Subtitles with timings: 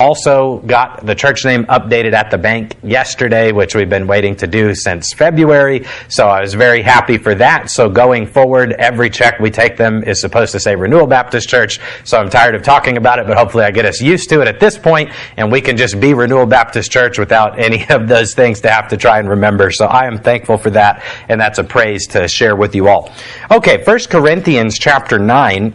[0.00, 4.46] Also, got the church name updated at the bank yesterday, which we've been waiting to
[4.46, 5.84] do since February.
[6.08, 7.68] So I was very happy for that.
[7.68, 11.80] So going forward, every check we take them is supposed to say Renewal Baptist Church.
[12.04, 14.46] So I'm tired of talking about it, but hopefully I get us used to it
[14.46, 18.34] at this point and we can just be Renewal Baptist Church without any of those
[18.34, 19.72] things to have to try and remember.
[19.72, 23.12] So I am thankful for that and that's a praise to share with you all.
[23.50, 25.74] Okay, First Corinthians chapter 9.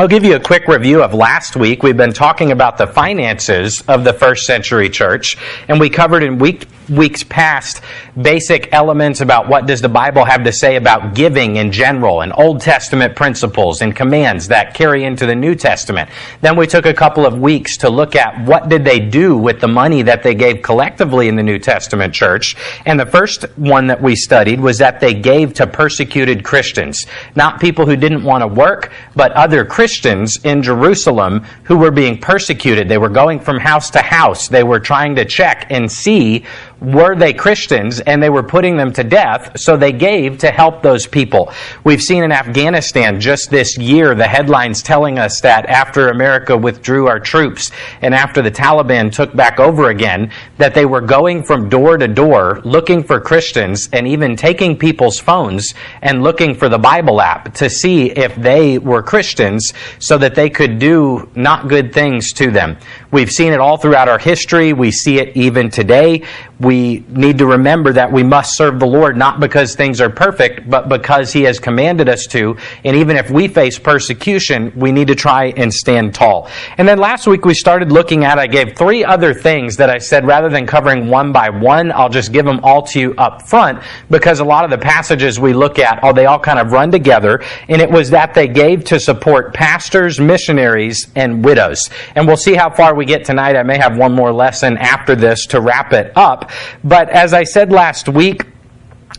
[0.00, 1.82] I'll give you a quick review of last week.
[1.82, 5.36] We've been talking about the finances of the first century church,
[5.68, 7.82] and we covered in week weeks past
[8.20, 12.32] basic elements about what does the Bible have to say about giving in general and
[12.36, 16.10] Old Testament principles and commands that carry into the New Testament.
[16.40, 19.60] Then we took a couple of weeks to look at what did they do with
[19.60, 22.56] the money that they gave collectively in the New Testament church.
[22.84, 27.60] And the first one that we studied was that they gave to persecuted Christians, not
[27.60, 32.88] people who didn't want to work, but other Christians in Jerusalem who were being persecuted.
[32.88, 34.48] They were going from house to house.
[34.48, 36.44] They were trying to check and see
[36.80, 40.82] were they Christians and they were putting them to death, so they gave to help
[40.82, 41.52] those people.
[41.84, 47.06] We've seen in Afghanistan just this year the headlines telling us that after America withdrew
[47.06, 47.70] our troops
[48.02, 52.08] and after the Taliban took back over again, that they were going from door to
[52.08, 57.54] door looking for Christians and even taking people's phones and looking for the Bible app
[57.54, 62.50] to see if they were Christians so that they could do not good things to
[62.50, 62.76] them.
[63.12, 64.72] We've seen it all throughout our history.
[64.72, 66.22] We see it even today
[66.60, 70.68] we need to remember that we must serve the Lord not because things are perfect,
[70.68, 72.56] but because He has commanded us to.
[72.84, 76.50] And even if we face persecution, we need to try and stand tall.
[76.76, 79.98] And then last week we started looking at, I gave three other things that I
[79.98, 83.48] said rather than covering one by one, I'll just give them all to you up
[83.48, 86.72] front because a lot of the passages we look at, oh, they all kind of
[86.72, 87.42] run together.
[87.68, 91.88] And it was that they gave to support pastors, missionaries, and widows.
[92.14, 93.56] And we'll see how far we get tonight.
[93.56, 96.50] I may have one more lesson after this to wrap it up.
[96.84, 98.42] But as I said last week,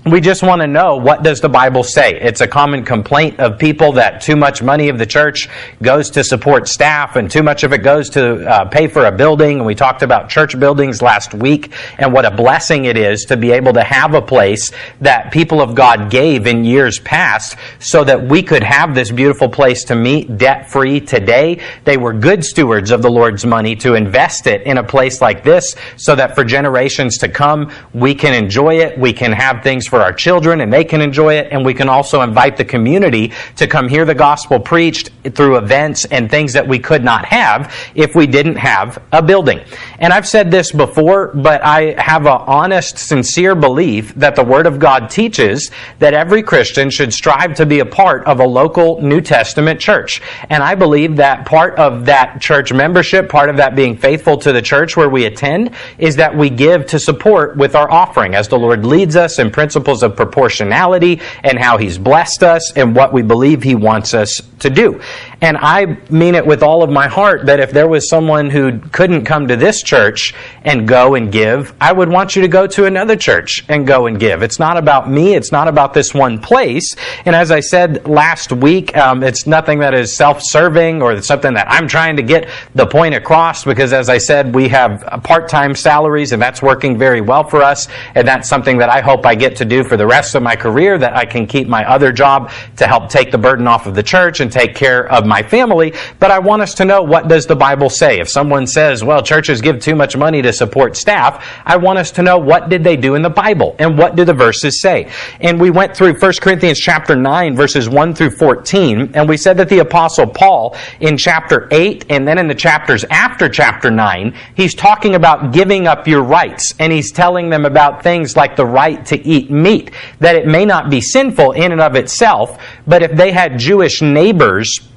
[0.05, 2.19] we just want to know what does the bible say?
[2.19, 5.47] It's a common complaint of people that too much money of the church
[5.79, 9.11] goes to support staff and too much of it goes to uh, pay for a
[9.11, 9.57] building.
[9.57, 13.37] And we talked about church buildings last week and what a blessing it is to
[13.37, 18.03] be able to have a place that people of god gave in years past so
[18.03, 21.61] that we could have this beautiful place to meet debt free today.
[21.83, 25.43] They were good stewards of the lord's money to invest it in a place like
[25.43, 28.97] this so that for generations to come we can enjoy it.
[28.97, 31.47] We can have things for our children and they can enjoy it.
[31.51, 36.05] And we can also invite the community to come hear the gospel preached through events
[36.05, 39.61] and things that we could not have if we didn't have a building.
[39.99, 44.65] And I've said this before, but I have an honest, sincere belief that the Word
[44.65, 49.01] of God teaches that every Christian should strive to be a part of a local
[49.01, 50.21] New Testament church.
[50.49, 54.51] And I believe that part of that church membership, part of that being faithful to
[54.51, 58.47] the church where we attend, is that we give to support with our offering as
[58.47, 62.93] the Lord leads us in principle principles of proportionality and how He's blessed us and
[62.93, 64.99] what we believe He wants us to do.
[65.41, 68.77] And I mean it with all of my heart that if there was someone who
[68.77, 72.67] couldn't come to this church and go and give, I would want you to go
[72.67, 74.43] to another church and go and give.
[74.43, 75.33] It's not about me.
[75.33, 76.95] It's not about this one place.
[77.25, 81.65] And as I said last week, um, it's nothing that is self-serving or something that
[81.71, 86.33] I'm trying to get the point across because as I said, we have part-time salaries
[86.33, 87.87] and that's working very well for us.
[88.13, 90.55] And that's something that I hope I get to do for the rest of my
[90.55, 93.95] career that I can keep my other job to help take the burden off of
[93.95, 97.29] the church and take care of my family, but I want us to know what
[97.29, 98.19] does the Bible say.
[98.19, 102.11] If someone says, well, churches give too much money to support staff, I want us
[102.11, 105.09] to know what did they do in the Bible and what do the verses say.
[105.39, 109.55] And we went through 1 Corinthians chapter 9 verses 1 through 14 and we said
[109.55, 114.35] that the apostle Paul in chapter 8 and then in the chapters after chapter 9,
[114.55, 118.65] he's talking about giving up your rights and he's telling them about things like the
[118.65, 123.01] right to eat meat, that it may not be sinful in and of itself, but
[123.01, 124.90] if they had Jewish neighbors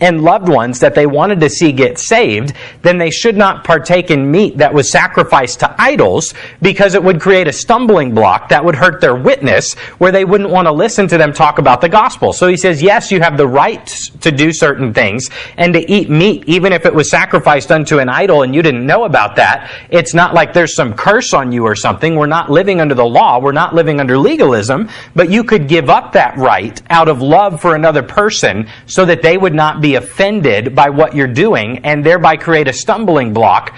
[0.00, 4.10] and loved ones that they wanted to see get saved, then they should not partake
[4.10, 8.64] in meat that was sacrificed to idols because it would create a stumbling block that
[8.64, 11.88] would hurt their witness where they wouldn't want to listen to them talk about the
[11.88, 12.32] gospel.
[12.32, 13.86] So he says, yes, you have the right
[14.20, 18.08] to do certain things and to eat meat even if it was sacrificed unto an
[18.08, 19.70] idol and you didn't know about that.
[19.90, 22.16] It's not like there's some curse on you or something.
[22.16, 23.38] We're not living under the law.
[23.38, 27.60] We're not living under legalism, but you could give up that right out of love
[27.60, 32.04] for another person so that they would not be offended by what you're doing and
[32.04, 33.74] thereby create a stumbling block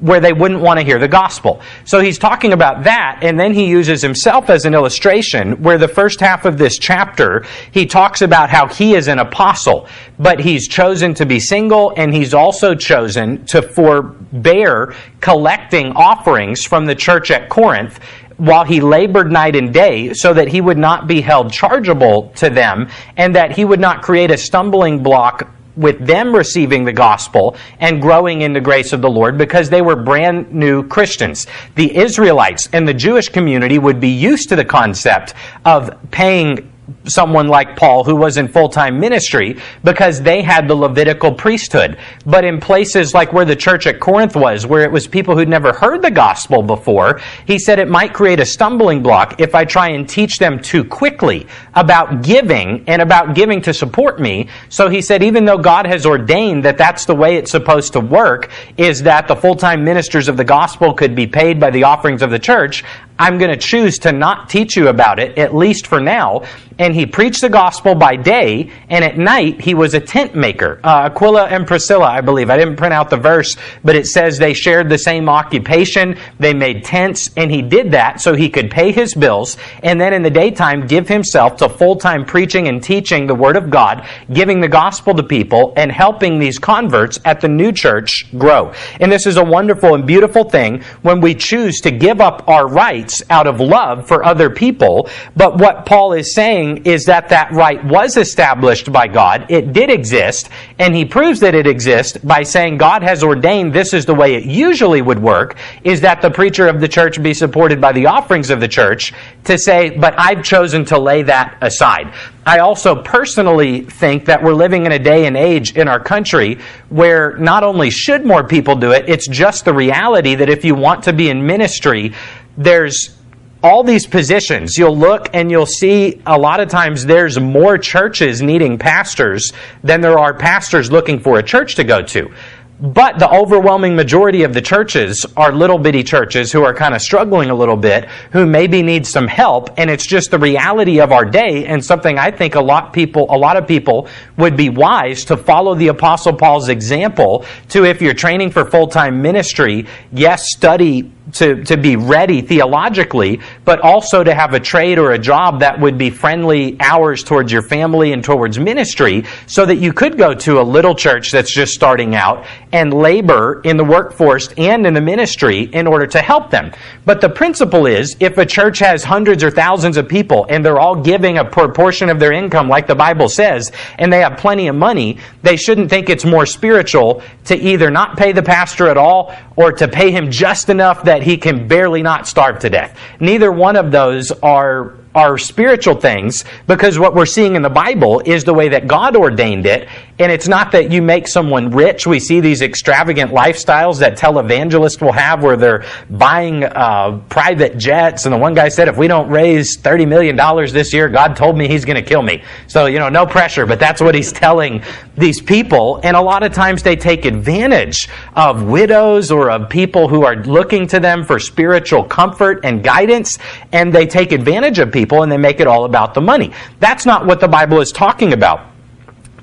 [0.00, 1.62] where they wouldn't want to hear the gospel.
[1.84, 5.88] So he's talking about that, and then he uses himself as an illustration where the
[5.88, 9.88] first half of this chapter, he talks about how he is an apostle,
[10.18, 16.84] but he's chosen to be single, and he's also chosen to forbear collecting offerings from
[16.84, 17.98] the church at Corinth
[18.36, 22.50] while he labored night and day so that he would not be held chargeable to
[22.50, 27.56] them and that he would not create a stumbling block with them receiving the gospel
[27.80, 31.46] and growing in the grace of the Lord because they were brand new Christians.
[31.74, 35.34] The Israelites and the Jewish community would be used to the concept
[35.64, 36.72] of paying
[37.04, 41.98] someone like Paul who was in full time ministry because they had the Levitical priesthood.
[42.26, 45.48] But in places like where the church at Corinth was, where it was people who'd
[45.48, 49.64] never heard the gospel before, he said it might create a stumbling block if I
[49.64, 54.48] try and teach them too quickly about giving and about giving to support me.
[54.68, 58.00] So he said, even though God has ordained that that's the way it's supposed to
[58.00, 61.84] work, is that the full time ministers of the gospel could be paid by the
[61.84, 62.84] offerings of the church,
[63.18, 66.42] I'm going to choose to not teach you about it, at least for now.
[66.78, 70.80] And he preached the gospel by day, and at night he was a tent maker.
[70.82, 72.50] Uh, Aquila and Priscilla, I believe.
[72.50, 76.18] I didn't print out the verse, but it says they shared the same occupation.
[76.40, 80.12] They made tents, and he did that so he could pay his bills, and then
[80.12, 84.08] in the daytime give himself to full time preaching and teaching the Word of God,
[84.32, 88.72] giving the gospel to people, and helping these converts at the new church grow.
[88.98, 92.66] And this is a wonderful and beautiful thing when we choose to give up our
[92.66, 95.08] rights out of love for other people.
[95.36, 99.46] But what Paul is saying is that that right was established by God.
[99.48, 103.92] It did exist, and he proves that it exists by saying God has ordained this
[103.92, 107.34] is the way it usually would work, is that the preacher of the church be
[107.34, 109.12] supported by the offerings of the church
[109.44, 112.14] to say, but I've chosen to lay that aside.
[112.46, 116.58] I also personally think that we're living in a day and age in our country
[116.90, 120.74] where not only should more people do it, it's just the reality that if you
[120.74, 122.12] want to be in ministry,
[122.56, 123.16] there's
[123.64, 124.76] all these positions.
[124.76, 129.52] You'll look and you'll see a lot of times there's more churches needing pastors
[129.82, 132.30] than there are pastors looking for a church to go to.
[132.78, 137.00] But the overwhelming majority of the churches are little bitty churches who are kind of
[137.00, 141.10] struggling a little bit, who maybe need some help, and it's just the reality of
[141.12, 144.68] our day and something I think a lot people a lot of people would be
[144.68, 150.52] wise to follow the apostle Paul's example to if you're training for full-time ministry, yes,
[150.52, 155.60] study to, to be ready theologically, but also to have a trade or a job
[155.60, 160.16] that would be friendly hours towards your family and towards ministry so that you could
[160.16, 164.86] go to a little church that's just starting out and labor in the workforce and
[164.86, 166.72] in the ministry in order to help them.
[167.04, 170.78] But the principle is if a church has hundreds or thousands of people and they're
[170.78, 174.68] all giving a proportion of their income, like the Bible says, and they have plenty
[174.68, 178.96] of money, they shouldn't think it's more spiritual to either not pay the pastor at
[178.96, 182.98] all or to pay him just enough that he can barely not starve to death.
[183.20, 188.20] Neither one of those are are spiritual things because what we're seeing in the Bible
[188.24, 189.88] is the way that God ordained it
[190.18, 192.06] and it's not that you make someone rich.
[192.06, 198.24] We see these extravagant lifestyles that televangelists will have where they're buying uh, private jets.
[198.24, 200.36] And the one guy said, if we don't raise $30 million
[200.72, 202.44] this year, God told me he's going to kill me.
[202.68, 204.84] So, you know, no pressure, but that's what he's telling
[205.16, 206.00] these people.
[206.04, 210.36] And a lot of times they take advantage of widows or of people who are
[210.36, 213.36] looking to them for spiritual comfort and guidance.
[213.72, 216.52] And they take advantage of people and they make it all about the money.
[216.80, 218.73] That's not what the Bible is talking about.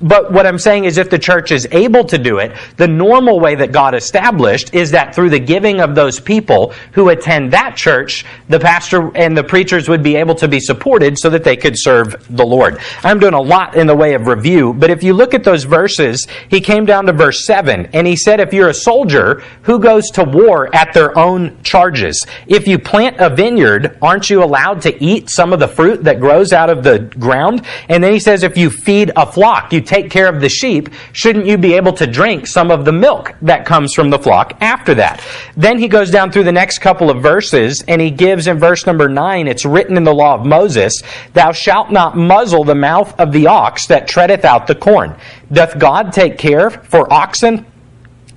[0.02, 3.38] But what I'm saying is if the church is able to do it, the normal
[3.40, 7.76] way that God established is that through the giving of those people who attend that
[7.76, 11.56] church, the pastor and the preachers would be able to be supported so that they
[11.56, 12.78] could serve the Lord.
[13.02, 15.64] I'm doing a lot in the way of review, but if you look at those
[15.64, 19.78] verses, he came down to verse 7 and he said, if you're a soldier who
[19.78, 24.82] goes to war at their own charges, if you plant a vineyard, aren't you allowed
[24.82, 27.64] to eat some of the fruit that grows out of the ground?
[27.88, 30.88] And then he says, if you feed a flock, you take care of the sheep,
[31.12, 34.56] shouldn't you be able to drink some of the milk that comes from the flock
[34.62, 35.22] after that?
[35.54, 38.86] Then he goes down through the next couple of verses and he gives in verse
[38.86, 41.02] number 9, it's written in the law of Moses,
[41.34, 45.14] Thou shalt not muzzle the mouth of the ox that treadeth out the corn.
[45.52, 47.66] Doth God take care for oxen?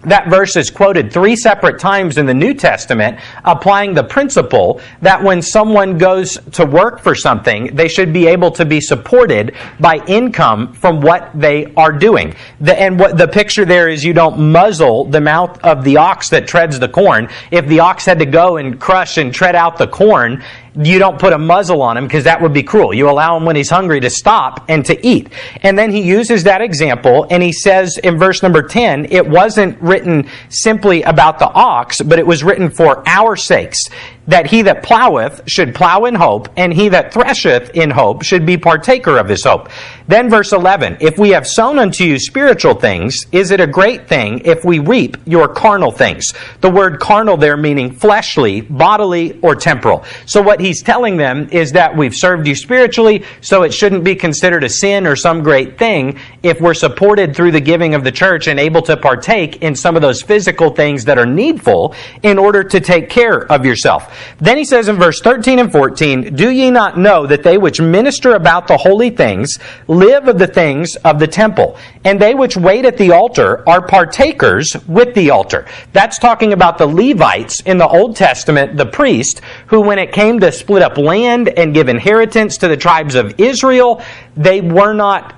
[0.06, 5.24] That verse is quoted three separate times in the New Testament, applying the principle that
[5.24, 9.98] when someone goes to work for something, they should be able to be supported by
[10.08, 12.36] income from what they are doing.
[12.62, 16.30] The, and what the picture there is you don't muzzle the mouth of the ox
[16.30, 17.30] that treads the corn.
[17.52, 20.44] If the ox had to go and crush and tread out the corn,
[20.78, 22.94] you don't put a muzzle on him because that would be cruel.
[22.94, 25.30] You allow him when he's hungry to stop and to eat.
[25.62, 29.80] And then he uses that example and he says in verse number 10, it wasn't
[29.82, 33.90] written simply about the ox, but it was written for our sakes
[34.28, 38.46] that he that ploweth should plow in hope, and he that thresheth in hope should
[38.46, 39.70] be partaker of his hope.
[40.08, 44.08] Then verse 11, if we have sown unto you spiritual things, is it a great
[44.08, 46.28] thing if we reap your carnal things?
[46.62, 50.04] The word carnal there meaning fleshly, bodily, or temporal.
[50.26, 54.16] So what he's telling them is that we've served you spiritually, so it shouldn't be
[54.16, 58.12] considered a sin or some great thing if we're supported through the giving of the
[58.12, 62.38] church and able to partake in some of those physical things that are needful in
[62.38, 64.15] order to take care of yourself.
[64.38, 67.82] Then he says in verse 13 and 14, Do ye not know that they which
[67.82, 72.58] minister about the holy things live of the things of the temple, and they which
[72.58, 75.66] wait at the altar are partakers with the altar?
[75.94, 80.40] That's talking about the Levites in the Old Testament, the priest, who when it came
[80.40, 84.02] to split up land and give inheritance to the tribes of Israel,
[84.36, 85.35] they were not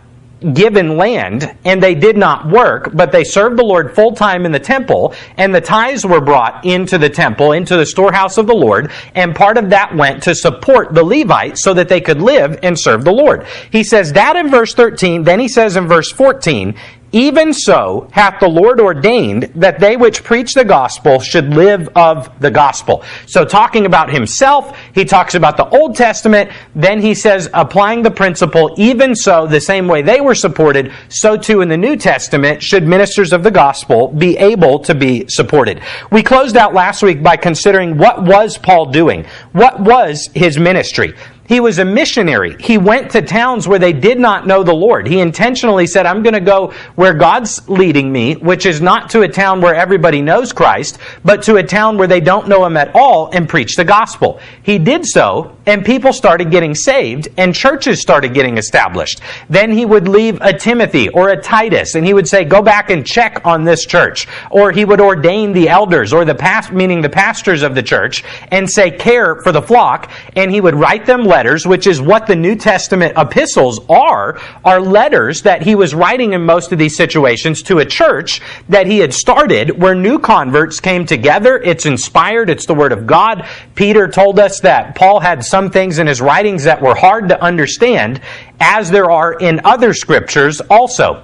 [0.54, 4.52] given land and they did not work, but they served the Lord full time in
[4.52, 8.54] the temple, and the tithes were brought into the temple, into the storehouse of the
[8.54, 12.60] Lord, and part of that went to support the Levites so that they could live
[12.64, 13.46] and serve the Lord.
[13.72, 16.76] He says that in verse 13, then he says in verse 14,
[17.12, 22.30] even so hath the Lord ordained that they which preach the gospel should live of
[22.40, 23.04] the gospel.
[23.28, 28.12] So, talking about himself, he talks about the Old Testament, then he says, applying the
[28.12, 32.62] principle, even so, the same way they were supported, so too in the New Testament
[32.62, 35.82] should ministers of the gospel be able to be supported.
[36.12, 39.26] We closed out last week by considering what was Paul doing?
[39.54, 41.14] What was his ministry?
[41.48, 42.58] He was a missionary.
[42.60, 45.08] He went to towns where they did not know the Lord.
[45.08, 49.22] He intentionally said, I'm going to go where God's leading me, which is not to
[49.22, 52.76] a town where everybody knows Christ, but to a town where they don't know Him
[52.76, 54.42] at all and preach the gospel.
[54.62, 59.22] He did so, and people started getting saved, and churches started getting established.
[59.50, 62.90] Then he would leave a Timothy or a Titus, and he would say, Go back
[62.90, 64.28] and check on this church.
[64.52, 68.26] Or he would ordain the elders, or the past, meaning the pastors of the church,
[68.52, 72.02] and say, Care for the flock, and he would write them letters letters, which is
[72.02, 76.80] what the New Testament epistles are, are letters that he was writing in most of
[76.80, 81.58] these situations to a church that he had started where new converts came together.
[81.58, 83.48] It's inspired, it's the Word of God.
[83.76, 87.40] Peter told us that Paul had some things in his writings that were hard to
[87.40, 88.20] understand,
[88.60, 91.24] as there are in other scriptures also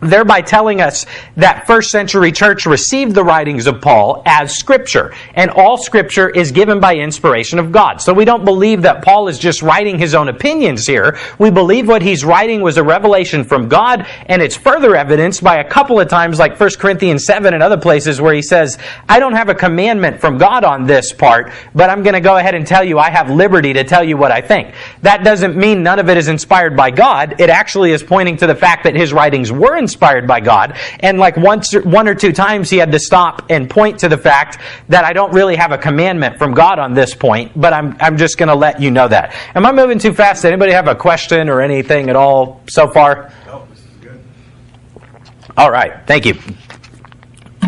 [0.00, 5.14] thereby telling us that first century church received the writings of Paul as scripture.
[5.34, 8.00] And all scripture is given by inspiration of God.
[8.00, 11.18] So we don't believe that Paul is just writing his own opinions here.
[11.38, 15.58] We believe what he's writing was a revelation from God, and it's further evidenced by
[15.58, 18.78] a couple of times, like 1 Corinthians 7 and other places, where he says,
[19.08, 22.36] I don't have a commandment from God on this part, but I'm going to go
[22.36, 24.74] ahead and tell you I have liberty to tell you what I think.
[25.02, 27.40] That doesn't mean none of it is inspired by God.
[27.40, 29.87] It actually is pointing to the fact that his writings were inspired
[30.26, 30.76] by God.
[31.00, 34.18] And like once, one or two times, he had to stop and point to the
[34.18, 37.96] fact that I don't really have a commandment from God on this point, but I'm,
[38.00, 39.34] I'm just going to let you know that.
[39.54, 40.44] Am I moving too fast?
[40.44, 43.32] Anybody have a question or anything at all so far?
[43.46, 44.20] No, this is good.
[45.56, 46.06] All right.
[46.06, 46.38] Thank you.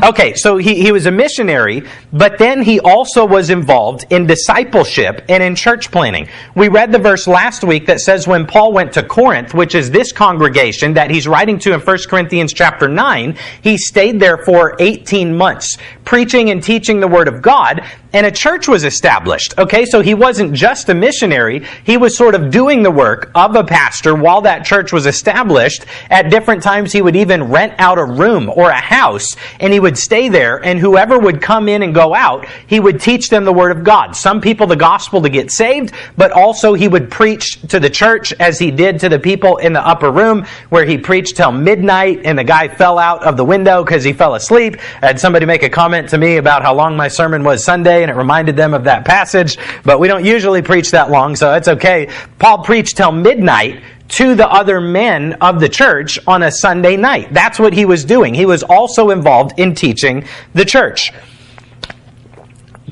[0.03, 5.25] Okay, so he, he was a missionary, but then he also was involved in discipleship
[5.29, 6.29] and in church planting.
[6.55, 9.91] We read the verse last week that says when Paul went to Corinth, which is
[9.91, 14.75] this congregation that he's writing to in 1 Corinthians chapter 9, he stayed there for
[14.79, 19.55] 18 months, preaching and teaching the Word of God, and a church was established.
[19.59, 23.57] Okay, so he wasn't just a missionary, he was sort of doing the work of
[23.57, 25.85] a pastor while that church was established.
[26.11, 29.27] At different times, he would even rent out a room or a house,
[29.59, 33.01] and he would stay there, and whoever would come in and go out, he would
[33.01, 34.17] teach them the Word of God.
[34.17, 38.33] Some people the gospel to get saved, but also he would preach to the church
[38.41, 42.21] as he did to the people in the upper room, where he preached till midnight,
[42.25, 44.77] and the guy fell out of the window because he fell asleep.
[45.03, 48.00] I had somebody make a comment to me about how long my sermon was Sunday
[48.03, 51.55] and it reminded them of that passage, but we don't usually preach that long, so
[51.55, 52.09] it's okay.
[52.39, 57.33] Paul preached till midnight to the other men of the church on a Sunday night.
[57.33, 58.35] That's what he was doing.
[58.35, 61.13] He was also involved in teaching the church.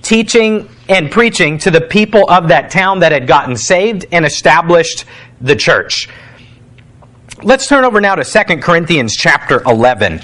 [0.03, 5.05] Teaching and preaching to the people of that town that had gotten saved and established
[5.41, 6.09] the church.
[7.43, 10.21] Let's turn over now to 2 Corinthians chapter 11.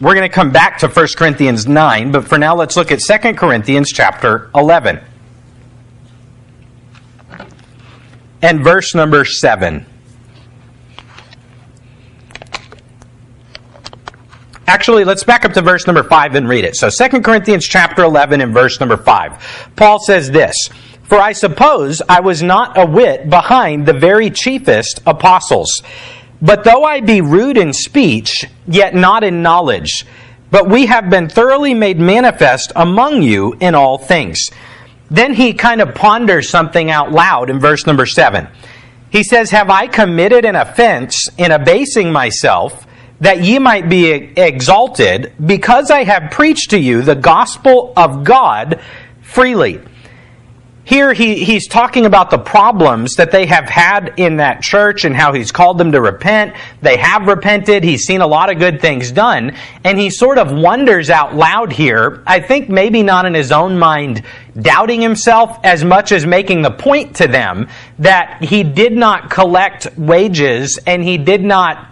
[0.00, 3.00] We're going to come back to 1 Corinthians 9, but for now let's look at
[3.00, 5.00] 2 Corinthians chapter 11.
[8.40, 9.84] And verse number 7.
[14.68, 16.76] Actually, let's back up to verse number 5 and read it.
[16.76, 19.72] So 2 Corinthians chapter 11 and verse number 5.
[19.74, 20.54] Paul says this,
[21.02, 25.82] For I suppose I was not a whit behind the very chiefest apostles.
[26.40, 30.06] But though I be rude in speech, yet not in knowledge,
[30.50, 34.50] but we have been thoroughly made manifest among you in all things.
[35.10, 38.48] Then he kind of ponders something out loud in verse number 7.
[39.10, 42.86] He says, Have I committed an offense in abasing myself
[43.20, 48.80] that ye might be exalted because I have preached to you the gospel of God
[49.22, 49.80] freely?
[50.88, 55.14] Here he, he's talking about the problems that they have had in that church and
[55.14, 56.56] how he's called them to repent.
[56.80, 57.84] They have repented.
[57.84, 59.54] He's seen a lot of good things done.
[59.84, 63.78] And he sort of wonders out loud here, I think maybe not in his own
[63.78, 64.22] mind
[64.58, 67.68] doubting himself as much as making the point to them
[67.98, 71.88] that he did not collect wages and he did not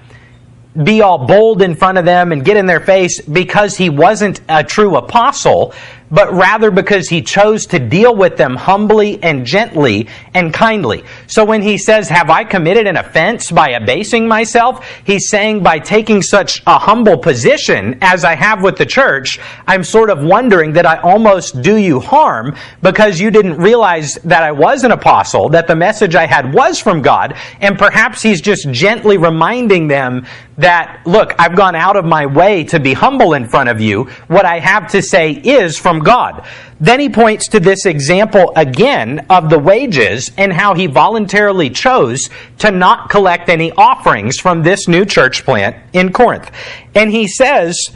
[0.83, 4.41] be all bold in front of them and get in their face because he wasn't
[4.49, 5.75] a true apostle,
[6.11, 11.05] but rather because he chose to deal with them humbly and gently and kindly.
[11.27, 14.87] So when he says, Have I committed an offense by abasing myself?
[15.05, 19.85] He's saying by taking such a humble position as I have with the church, I'm
[19.85, 24.53] sort of wondering that I almost do you harm because you didn't realize that I
[24.53, 28.71] was an apostle, that the message I had was from God, and perhaps he's just
[28.71, 30.27] gently reminding them
[30.59, 34.05] that, look, I've gone out of my way to be humble in front of you.
[34.29, 36.47] What I have to say is from God.
[36.81, 42.29] Then he points to this example again of the wages and how he voluntarily chose
[42.59, 46.51] to not collect any offerings from this new church plant in Corinth.
[46.95, 47.91] And he says,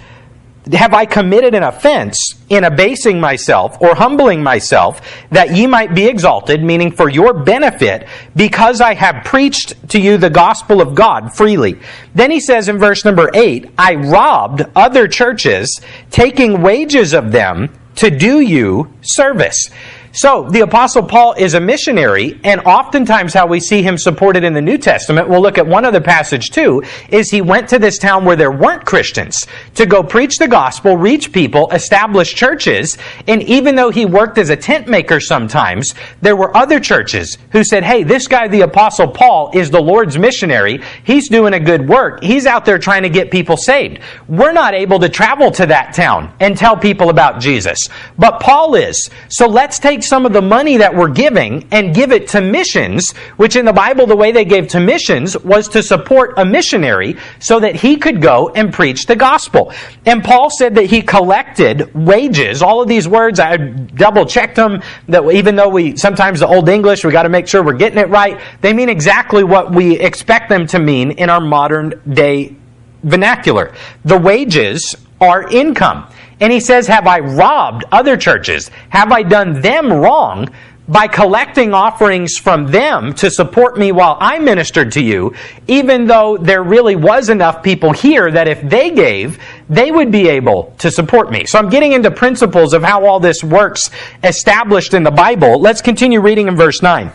[0.73, 6.07] have I committed an offense in abasing myself or humbling myself that ye might be
[6.07, 11.35] exalted, meaning for your benefit, because I have preached to you the gospel of God
[11.35, 11.79] freely?
[12.15, 15.81] Then he says in verse number 8, I robbed other churches,
[16.11, 19.69] taking wages of them to do you service.
[20.13, 24.55] So, the Apostle Paul is a missionary, and oftentimes how we see him supported in
[24.55, 27.97] the New Testament, we'll look at one other passage too, is he went to this
[27.97, 32.99] town where there weren't Christians to go preach the gospel, reach people, establish churches,
[33.29, 37.63] and even though he worked as a tent maker sometimes, there were other churches who
[37.63, 40.83] said, hey, this guy, the Apostle Paul, is the Lord's missionary.
[41.05, 42.21] He's doing a good work.
[42.21, 44.01] He's out there trying to get people saved.
[44.27, 47.79] We're not able to travel to that town and tell people about Jesus,
[48.19, 49.09] but Paul is.
[49.29, 52.41] So let's take take some of the money that we're giving and give it to
[52.41, 56.45] missions, which in the Bible, the way they gave to missions was to support a
[56.45, 59.73] missionary so that he could go and preach the gospel.
[60.07, 62.63] And Paul said that he collected wages.
[62.63, 66.69] All of these words, I double checked them, that even though we, sometimes the Old
[66.69, 69.99] English, we got to make sure we're getting it right, they mean exactly what we
[69.99, 72.57] expect them to mean in our modern day
[73.03, 73.75] vernacular.
[74.05, 76.11] The wages are income.
[76.41, 78.71] And he says, Have I robbed other churches?
[78.89, 80.49] Have I done them wrong
[80.91, 85.35] by collecting offerings from them to support me while I ministered to you,
[85.69, 90.29] even though there really was enough people here that if they gave, they would be
[90.29, 91.47] able to support me.
[91.47, 93.89] So I'm getting into principles of how all this works
[94.25, 95.61] established in the Bible.
[95.61, 97.13] Let's continue reading in verse 9.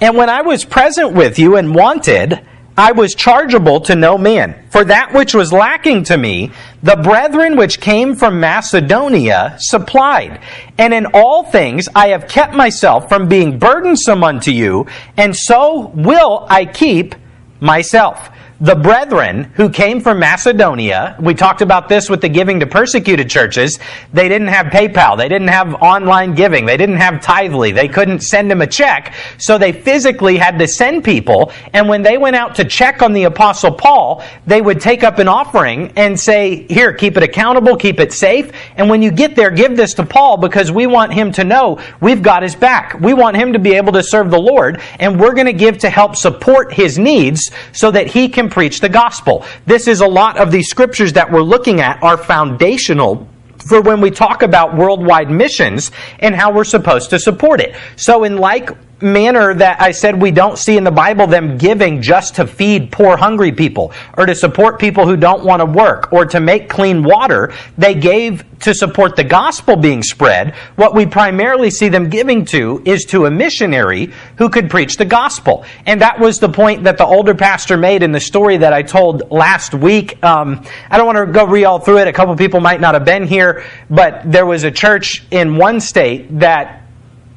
[0.00, 2.40] And when I was present with you and wanted,
[2.78, 4.66] I was chargeable to no man.
[4.70, 10.40] For that which was lacking to me, the brethren which came from Macedonia supplied.
[10.76, 14.86] And in all things I have kept myself from being burdensome unto you,
[15.16, 17.14] and so will I keep
[17.60, 22.66] myself the brethren who came from Macedonia, we talked about this with the giving to
[22.66, 23.78] persecuted churches,
[24.14, 28.20] they didn't have PayPal, they didn't have online giving, they didn't have Tithely, they couldn't
[28.20, 32.34] send them a check, so they physically had to send people, and when they went
[32.34, 36.66] out to check on the Apostle Paul, they would take up an offering and say,
[36.68, 40.06] here, keep it accountable, keep it safe, and when you get there, give this to
[40.06, 42.98] Paul because we want him to know we've got his back.
[43.00, 45.78] We want him to be able to serve the Lord, and we're going to give
[45.78, 49.44] to help support his needs so that he can preach the gospel.
[49.66, 53.28] This is a lot of these scriptures that we're looking at are foundational
[53.58, 57.74] for when we talk about worldwide missions and how we're supposed to support it.
[57.96, 62.00] So, in like manner that I said we don't see in the Bible them giving
[62.00, 66.12] just to feed poor, hungry people, or to support people who don't want to work,
[66.12, 67.52] or to make clean water.
[67.76, 70.54] They gave to support the gospel being spread.
[70.76, 75.04] What we primarily see them giving to is to a missionary who could preach the
[75.04, 75.64] gospel.
[75.84, 78.82] And that was the point that the older pastor made in the story that I
[78.82, 80.22] told last week.
[80.24, 82.08] Um, I don't want to go read all through it.
[82.08, 85.80] A couple people might not have been here, but there was a church in one
[85.80, 86.85] state that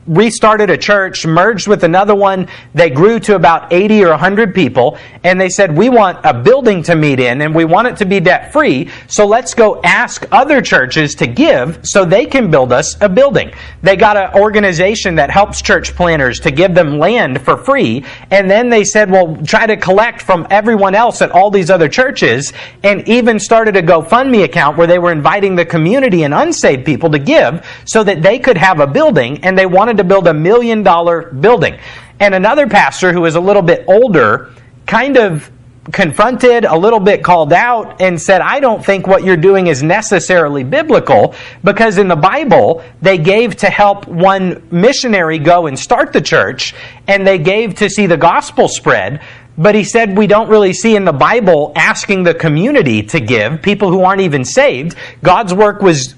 [0.09, 2.47] restarted a church, merged with another one.
[2.73, 6.83] They grew to about 80 or 100 people, and they said, We want a building
[6.83, 10.25] to meet in, and we want it to be debt free, so let's go ask
[10.31, 13.53] other churches to give so they can build us a building.
[13.83, 18.49] They got an organization that helps church planters to give them land for free, and
[18.49, 22.51] then they said, Well, try to collect from everyone else at all these other churches,
[22.83, 27.11] and even started a GoFundMe account where they were inviting the community and unsaved people
[27.11, 30.33] to give so that they could have a building, and they wanted to build a
[30.33, 31.77] million dollar building.
[32.19, 34.53] And another pastor who was a little bit older
[34.85, 35.49] kind of
[35.91, 39.81] confronted, a little bit called out, and said, I don't think what you're doing is
[39.81, 41.33] necessarily biblical
[41.63, 46.75] because in the Bible, they gave to help one missionary go and start the church,
[47.07, 49.21] and they gave to see the gospel spread.
[49.57, 53.61] But he said we don't really see in the Bible asking the community to give,
[53.61, 54.95] people who aren't even saved.
[55.23, 56.15] God's work was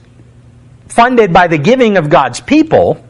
[0.87, 3.03] funded by the giving of God's people.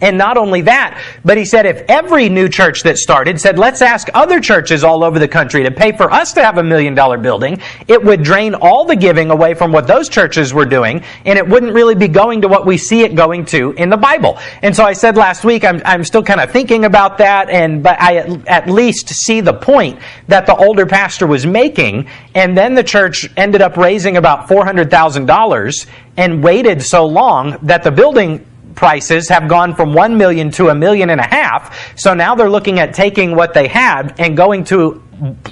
[0.00, 3.82] And not only that, but he said if every new church that started said, let's
[3.82, 6.94] ask other churches all over the country to pay for us to have a million
[6.94, 11.04] dollar building, it would drain all the giving away from what those churches were doing,
[11.26, 13.96] and it wouldn't really be going to what we see it going to in the
[13.96, 14.38] Bible.
[14.62, 17.82] And so I said last week, I'm, I'm still kind of thinking about that, and
[17.82, 22.56] but I at, at least see the point that the older pastor was making, and
[22.56, 25.86] then the church ended up raising about $400,000
[26.16, 28.46] and waited so long that the building
[28.80, 31.94] prices have gone from 1 million to a million and a half.
[31.98, 34.92] So now they're looking at taking what they had and going to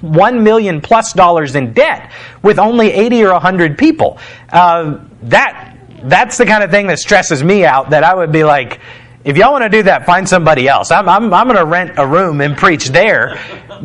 [0.01, 2.11] 1 million plus dollars in debt
[2.43, 4.19] with only 80 or 100 people.
[4.49, 8.45] Uh, that that's the kind of thing that stresses me out that I would be
[8.45, 8.81] like
[9.25, 10.91] if y'all want to do that, find somebody else.
[10.91, 13.39] I'm, I'm, I'm going to rent a room and preach there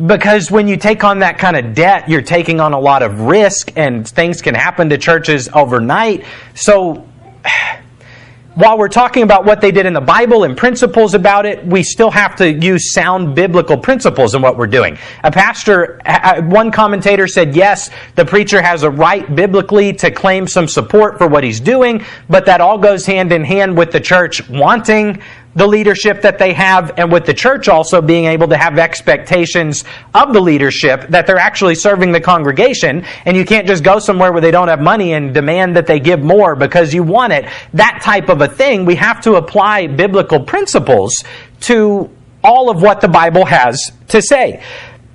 [0.06, 3.20] because when you take on that kind of debt, you're taking on a lot of
[3.20, 6.24] risk and things can happen to churches overnight.
[6.54, 7.06] So
[8.54, 11.82] while we're talking about what they did in the Bible and principles about it, we
[11.82, 14.96] still have to use sound biblical principles in what we're doing.
[15.24, 16.00] A pastor,
[16.44, 21.26] one commentator said, yes, the preacher has a right biblically to claim some support for
[21.26, 25.20] what he's doing, but that all goes hand in hand with the church wanting
[25.54, 29.84] the leadership that they have, and with the church also being able to have expectations
[30.14, 34.32] of the leadership that they're actually serving the congregation, and you can't just go somewhere
[34.32, 37.46] where they don't have money and demand that they give more because you want it.
[37.74, 41.24] That type of a thing, we have to apply biblical principles
[41.60, 42.10] to
[42.42, 44.62] all of what the Bible has to say.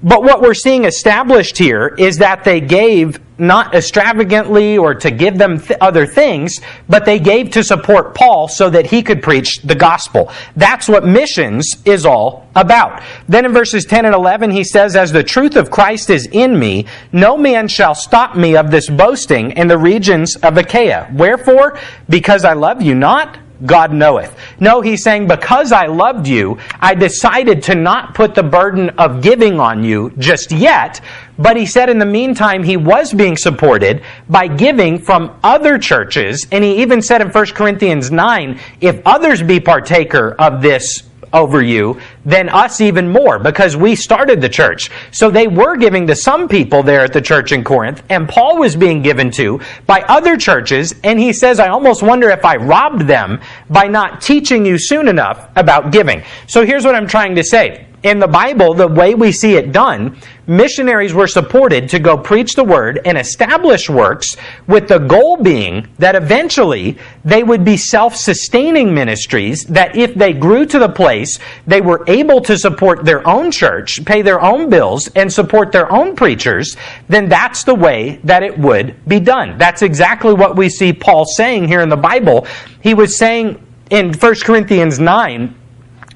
[0.01, 5.37] But what we're seeing established here is that they gave not extravagantly or to give
[5.37, 9.61] them th- other things, but they gave to support Paul so that he could preach
[9.63, 10.31] the gospel.
[10.55, 13.01] That's what missions is all about.
[13.27, 16.57] Then in verses 10 and 11, he says, As the truth of Christ is in
[16.57, 21.09] me, no man shall stop me of this boasting in the regions of Achaia.
[21.13, 21.77] Wherefore?
[22.09, 23.37] Because I love you not?
[23.65, 24.35] God knoweth.
[24.59, 29.21] No, he's saying, because I loved you, I decided to not put the burden of
[29.21, 31.01] giving on you just yet.
[31.37, 36.47] But he said in the meantime, he was being supported by giving from other churches.
[36.51, 41.61] And he even said in 1 Corinthians 9, if others be partaker of this over
[41.61, 44.89] you than us even more because we started the church.
[45.11, 48.59] So they were giving to some people there at the church in Corinth, and Paul
[48.59, 50.95] was being given to by other churches.
[51.03, 55.07] And he says, I almost wonder if I robbed them by not teaching you soon
[55.07, 56.23] enough about giving.
[56.47, 59.71] So here's what I'm trying to say in the Bible, the way we see it
[59.71, 60.17] done,
[60.49, 64.35] missionaries were supported to go preach the word and establish works
[64.67, 70.33] with the goal being that eventually they would be self sustaining ministries, that if they
[70.33, 74.69] grew to the place they were able to support their own church, pay their own
[74.69, 76.75] bills, and support their own preachers,
[77.07, 79.57] then that's the way that it would be done.
[79.57, 82.47] That's exactly what we see Paul saying here in the Bible.
[82.81, 85.55] He was saying in 1 Corinthians 9,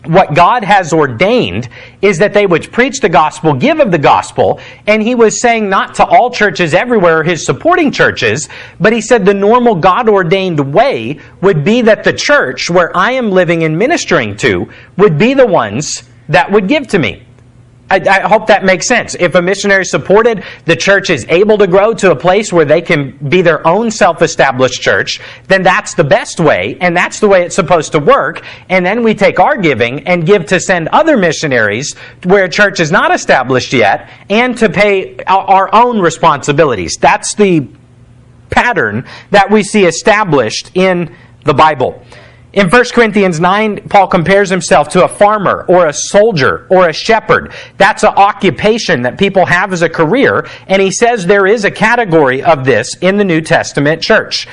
[0.05, 1.69] what God has ordained
[2.01, 5.69] is that they would preach the gospel, give of the gospel, and he was saying
[5.69, 10.73] not to all churches everywhere, his supporting churches, but he said the normal God ordained
[10.73, 15.33] way would be that the church where I am living and ministering to would be
[15.33, 17.25] the ones that would give to me.
[17.93, 19.15] I, I, hope that makes sense.
[19.19, 22.65] If a missionary is supported, the church is able to grow to a place where
[22.65, 27.19] they can be their own self established church, then that's the best way, and that's
[27.19, 28.43] the way it's supposed to work.
[28.69, 32.79] And then we take our giving and give to send other missionaries where a church
[32.79, 36.97] is not established yet, and to pay our own responsibilities.
[36.99, 37.67] That's the
[38.49, 42.03] pattern that we see established in the Bible.
[42.53, 46.93] In 1 Corinthians 9, Paul compares himself to a farmer or a soldier or a
[46.93, 47.51] shepherd.
[47.77, 51.71] That's an occupation that people have as a career, and he says there is a
[51.71, 54.47] category of this in the New Testament church.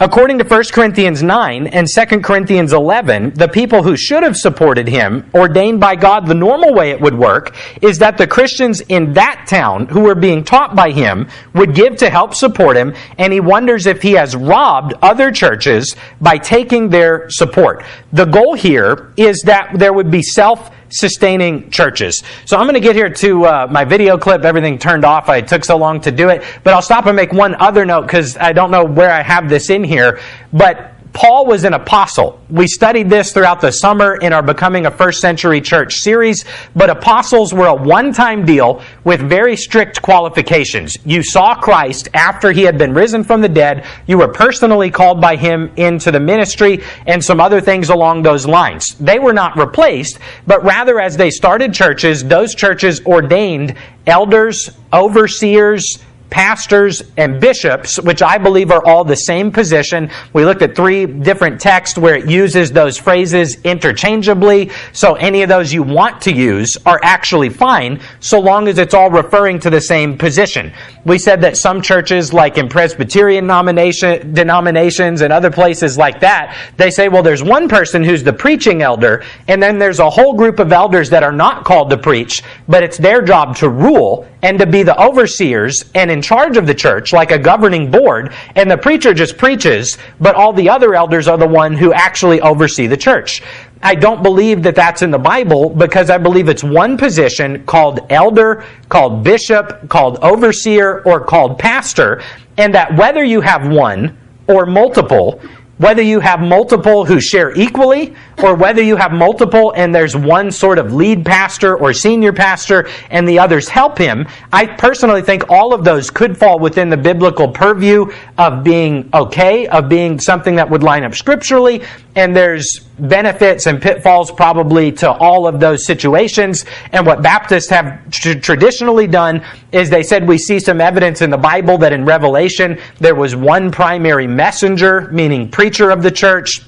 [0.00, 4.88] According to 1 Corinthians 9 and 2 Corinthians 11, the people who should have supported
[4.88, 9.12] him, ordained by God the normal way it would work, is that the Christians in
[9.12, 13.32] that town who were being taught by him would give to help support him, and
[13.32, 17.84] he wonders if he has robbed other churches by taking their support.
[18.12, 22.22] The goal here is that there would be self sustaining churches.
[22.44, 24.44] So I'm going to get here to uh, my video clip.
[24.44, 25.28] Everything turned off.
[25.28, 26.42] I took so long to do it.
[26.62, 29.48] But I'll stop and make one other note because I don't know where I have
[29.48, 30.20] this in here.
[30.52, 32.40] But Paul was an apostle.
[32.50, 36.90] We studied this throughout the summer in our Becoming a First Century Church series, but
[36.90, 40.96] apostles were a one time deal with very strict qualifications.
[41.06, 45.20] You saw Christ after he had been risen from the dead, you were personally called
[45.20, 48.84] by him into the ministry, and some other things along those lines.
[48.98, 55.98] They were not replaced, but rather as they started churches, those churches ordained elders, overseers,
[56.34, 60.10] pastors and bishops, which I believe are all the same position.
[60.32, 64.72] We looked at three different texts where it uses those phrases interchangeably.
[64.92, 68.94] So any of those you want to use are actually fine, so long as it's
[68.94, 70.72] all referring to the same position.
[71.04, 76.90] We said that some churches, like in Presbyterian denominations and other places like that, they
[76.90, 80.58] say, well, there's one person who's the preaching elder, and then there's a whole group
[80.58, 84.58] of elders that are not called to preach, but it's their job to rule and
[84.58, 88.70] to be the overseers and in charge of the church, like a governing board, and
[88.70, 92.86] the preacher just preaches, but all the other elders are the one who actually oversee
[92.86, 93.42] the church.
[93.82, 98.00] I don't believe that that's in the Bible because I believe it's one position called
[98.10, 102.22] elder, called bishop, called overseer, or called pastor,
[102.58, 104.14] and that whether you have one
[104.46, 105.40] or multiple,
[105.78, 110.50] whether you have multiple who share equally, or whether you have multiple and there's one
[110.50, 115.50] sort of lead pastor or senior pastor and the others help him, I personally think
[115.50, 118.06] all of those could fall within the biblical purview
[118.38, 121.82] of being okay, of being something that would line up scripturally,
[122.16, 126.64] and there's benefits and pitfalls probably to all of those situations.
[126.92, 131.30] And what Baptists have tr- traditionally done is they said we see some evidence in
[131.30, 136.60] the Bible that in Revelation there was one primary messenger, meaning preacher of the church.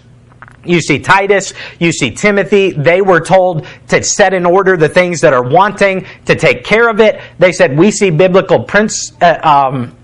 [0.64, 2.72] You see Titus, you see Timothy.
[2.72, 6.88] They were told to set in order the things that are wanting, to take care
[6.88, 7.20] of it.
[7.38, 9.96] They said we see biblical prince, uh, um,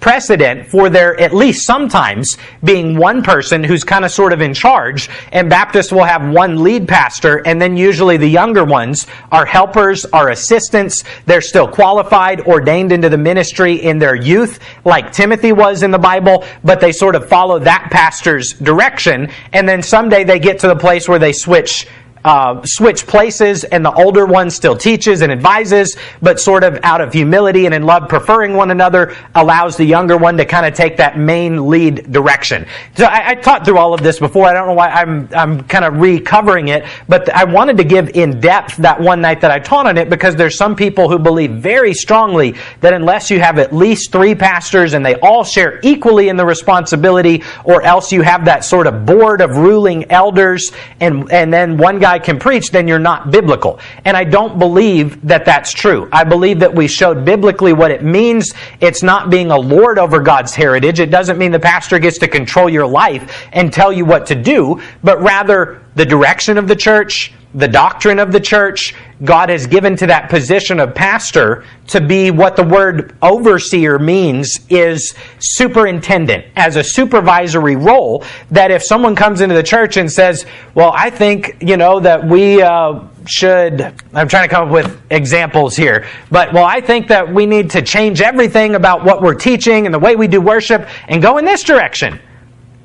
[0.00, 4.54] precedent for there at least sometimes being one person who's kind of sort of in
[4.54, 9.46] charge, and Baptists will have one lead pastor, and then usually the younger ones are
[9.46, 11.04] helpers, are assistants.
[11.26, 15.98] They're still qualified, ordained into the ministry in their youth, like Timothy was in the
[15.98, 20.68] Bible, but they sort of follow that pastor's direction, and then someday they get to
[20.68, 21.86] the place where they switch
[22.24, 27.00] uh, switch places, and the older one still teaches and advises, but sort of out
[27.00, 30.74] of humility and in love, preferring one another, allows the younger one to kind of
[30.74, 32.66] take that main lead direction.
[32.96, 34.46] So I, I taught through all of this before.
[34.46, 38.10] I don't know why I'm I'm kind of recovering it, but I wanted to give
[38.10, 41.18] in depth that one night that I taught on it because there's some people who
[41.18, 45.80] believe very strongly that unless you have at least three pastors and they all share
[45.82, 50.70] equally in the responsibility, or else you have that sort of board of ruling elders,
[51.00, 53.78] and and then one guy guy can preach, then you're not biblical.
[54.04, 56.08] And I don't believe that that's true.
[56.12, 58.52] I believe that we showed biblically what it means.
[58.80, 60.98] It's not being a lord over God's heritage.
[60.98, 64.34] It doesn't mean the pastor gets to control your life and tell you what to
[64.34, 69.66] do, but rather the direction of the church, the doctrine of the church, God has
[69.66, 76.46] given to that position of pastor to be what the word overseer means is superintendent,
[76.56, 78.24] as a supervisory role.
[78.50, 82.26] That if someone comes into the church and says, Well, I think, you know, that
[82.26, 83.82] we uh, should,
[84.14, 87.72] I'm trying to come up with examples here, but well, I think that we need
[87.72, 91.36] to change everything about what we're teaching and the way we do worship and go
[91.36, 92.20] in this direction.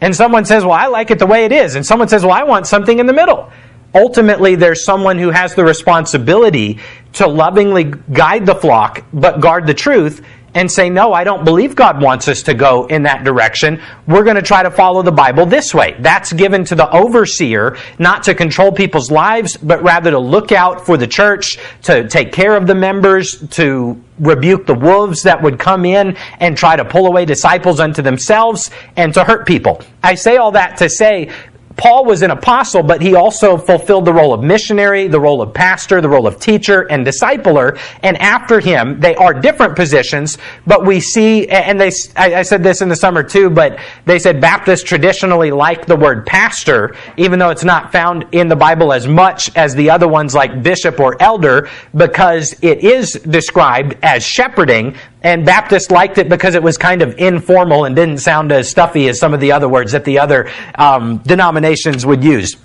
[0.01, 1.75] And someone says, Well, I like it the way it is.
[1.75, 3.51] And someone says, Well, I want something in the middle
[3.95, 6.79] ultimately there's someone who has the responsibility
[7.13, 10.23] to lovingly guide the flock but guard the truth
[10.55, 13.81] and say, no, I don't believe God wants us to go in that direction.
[14.07, 15.95] We're going to try to follow the Bible this way.
[15.99, 20.85] That's given to the overseer, not to control people's lives, but rather to look out
[20.85, 25.59] for the church, to take care of the members, to rebuke the wolves that would
[25.59, 29.81] come in and try to pull away disciples unto themselves, and to hurt people.
[30.01, 31.31] I say all that to say
[31.77, 35.53] Paul was an apostle, but he also fulfilled the role of missionary, the role of
[35.53, 37.79] pastor, the role of teacher and discipler.
[38.01, 42.81] And after him, they are different positions, but we see, and they, I said this
[42.81, 47.49] in the summer too, but they said Baptists traditionally like the word pastor, even though
[47.49, 51.21] it's not found in the Bible as much as the other ones like bishop or
[51.21, 57.01] elder, because it is described as shepherding And Baptists liked it because it was kind
[57.01, 60.19] of informal and didn't sound as stuffy as some of the other words that the
[60.19, 62.55] other um, denominations would use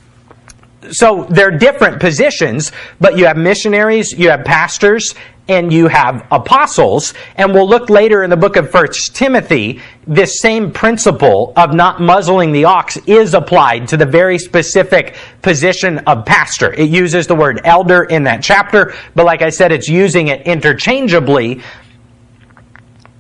[0.93, 5.15] so they're different positions, but you have missionaries, you have pastors,
[5.49, 7.13] and you have apostles.
[7.37, 12.01] And we'll look later in the book of First Timothy, this same principle of not
[12.01, 16.73] muzzling the ox is applied to the very specific position of pastor.
[16.73, 20.47] It uses the word elder in that chapter, but like I said, it's using it
[20.47, 21.63] interchangeably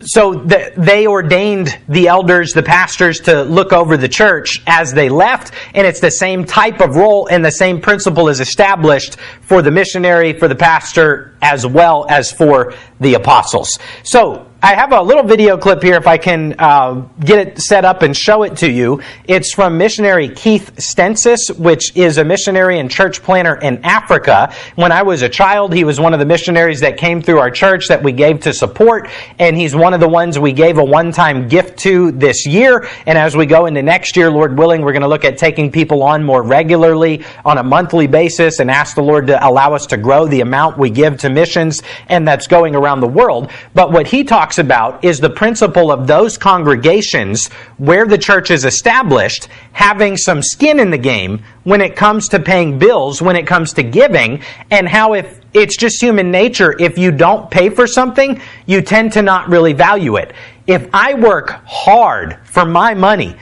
[0.02, 5.08] so the, they ordained the elders, the pastors, to look over the church as they
[5.08, 9.62] left, and it's the same type of role and the same principle is established for
[9.62, 13.78] the missionary, for the pastor, as well as for the apostles.
[14.02, 17.86] So I have a little video clip here if I can uh, get it set
[17.86, 19.00] up and show it to you.
[19.24, 24.52] It's from missionary Keith Stensis, which is a missionary and church planter in Africa.
[24.74, 27.50] When I was a child, he was one of the missionaries that came through our
[27.50, 30.84] church that we gave to support, and he's one of the ones we gave a
[30.84, 32.86] one time gift to this year.
[33.06, 35.72] And as we go into next year, Lord willing, we're going to look at taking
[35.72, 39.86] people on more regularly on a monthly basis and ask the Lord to allow us
[39.86, 43.50] to grow the amount we give to missions, and that's going around the world.
[43.72, 48.64] But what he talks about is the principle of those congregations where the church is
[48.64, 53.46] established having some skin in the game when it comes to paying bills, when it
[53.46, 57.86] comes to giving, and how if it's just human nature, if you don't pay for
[57.86, 60.32] something, you tend to not really value it.
[60.66, 63.36] If I work hard for my money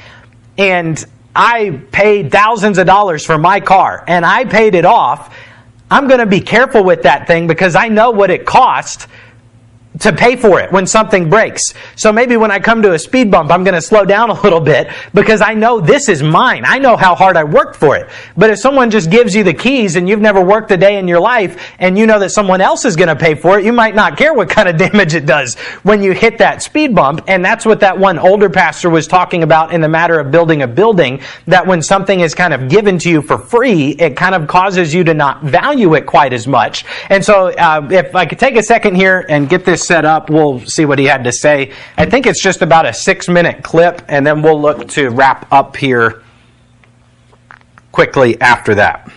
[0.56, 5.34] and I paid thousands of dollars for my car and I paid it off,
[5.90, 9.06] I'm going to be careful with that thing because I know what it cost
[10.00, 11.62] to pay for it when something breaks.
[11.96, 14.40] So maybe when I come to a speed bump, I'm going to slow down a
[14.40, 16.64] little bit because I know this is mine.
[16.66, 18.08] I know how hard I worked for it.
[18.36, 21.08] But if someone just gives you the keys and you've never worked a day in
[21.08, 23.72] your life and you know that someone else is going to pay for it, you
[23.72, 27.22] might not care what kind of damage it does when you hit that speed bump.
[27.26, 30.62] And that's what that one older pastor was talking about in the matter of building
[30.62, 34.34] a building, that when something is kind of given to you for free, it kind
[34.34, 36.84] of causes you to not value it quite as much.
[37.08, 40.30] And so uh, if I could take a second here and get this set up.
[40.30, 41.72] We'll see what he had to say.
[41.96, 45.50] I think it's just about a six minute clip, and then we'll look to wrap
[45.50, 46.22] up here
[47.90, 49.10] quickly after that.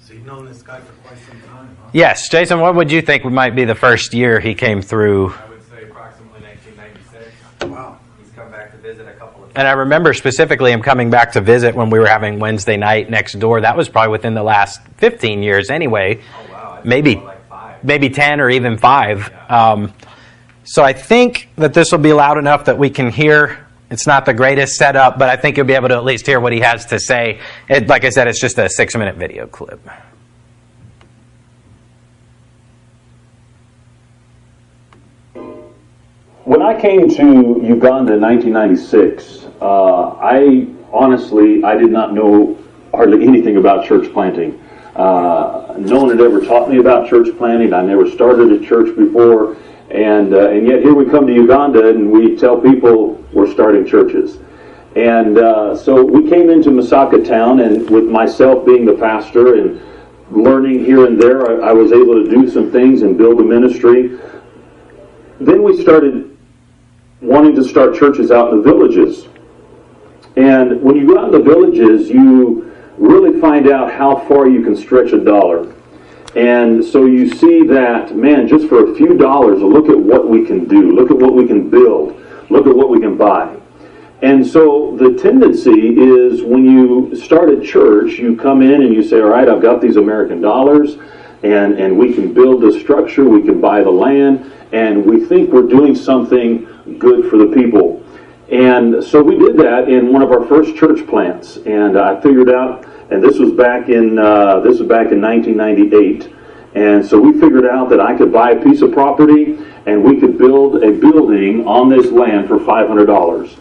[0.00, 1.90] So you've known this guy for quite some time, huh?
[1.92, 5.34] Yes, Jason, what would you think might be the first year he came through?
[5.34, 7.66] I would say approximately 1996.
[7.68, 7.98] Wow.
[8.18, 9.52] He's come back to visit a couple of times.
[9.56, 13.10] And I remember specifically him coming back to visit when we were having Wednesday night
[13.10, 13.60] next door.
[13.60, 16.20] That was probably within the last 15 years anyway.
[16.20, 16.70] Oh, wow.
[16.70, 17.22] I think Maybe.
[17.86, 19.32] Maybe 10 or even 5.
[19.48, 19.94] Um,
[20.64, 23.66] so I think that this will be loud enough that we can hear.
[23.88, 26.40] It's not the greatest setup, but I think you'll be able to at least hear
[26.40, 27.40] what he has to say.
[27.68, 29.80] It, like I said, it's just a six minute video clip.
[36.44, 42.58] When I came to Uganda in 1996, uh, I honestly I did not know
[42.92, 44.60] hardly anything about church planting.
[44.96, 47.74] Uh, no one had ever taught me about church planting.
[47.74, 49.58] I never started a church before,
[49.90, 53.86] and uh, and yet here we come to Uganda and we tell people we're starting
[53.86, 54.38] churches.
[54.96, 59.82] And uh, so we came into Masaka town, and with myself being the pastor and
[60.30, 63.44] learning here and there, I, I was able to do some things and build a
[63.44, 64.18] ministry.
[65.40, 66.38] Then we started
[67.20, 69.28] wanting to start churches out in the villages.
[70.36, 72.65] And when you go out in the villages, you
[72.98, 75.72] really find out how far you can stretch a dollar.
[76.34, 80.44] And so you see that, man, just for a few dollars, look at what we
[80.44, 83.56] can do, look at what we can build, look at what we can buy.
[84.22, 89.02] And so the tendency is when you start a church, you come in and you
[89.02, 90.96] say, all right, I've got these American dollars,
[91.42, 95.50] and, and we can build the structure, we can buy the land, and we think
[95.50, 96.66] we're doing something
[96.98, 98.02] good for the people.
[98.50, 102.50] And so we did that in one of our first church plants, and I figured
[102.50, 106.32] out, and this was back in uh, this was back in 1998,
[106.76, 110.20] and so we figured out that I could buy a piece of property and we
[110.20, 113.58] could build a building on this land for $500.